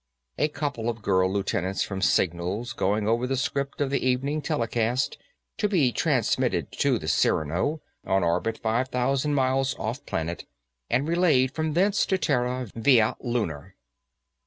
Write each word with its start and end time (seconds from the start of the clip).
A 0.39 0.47
couple 0.47 0.89
of 0.89 1.03
girl 1.03 1.31
lieutenants 1.31 1.83
from 1.83 2.01
Signals, 2.01 2.73
going 2.73 3.07
over 3.07 3.27
the 3.27 3.37
script 3.37 3.79
of 3.81 3.91
the 3.91 4.03
evening 4.03 4.41
telecast, 4.41 5.15
to 5.59 5.69
be 5.69 5.91
transmitted 5.91 6.71
to 6.79 6.97
the 6.97 7.07
Cyrano, 7.07 7.81
on 8.03 8.23
orbit 8.23 8.57
five 8.57 8.87
thousand 8.87 9.35
miles 9.35 9.75
off 9.77 10.03
planet 10.07 10.47
and 10.89 11.07
relayed 11.07 11.51
from 11.51 11.73
thence 11.73 12.07
to 12.07 12.17
Terra 12.17 12.67
via 12.73 13.15
Lunar. 13.19 13.75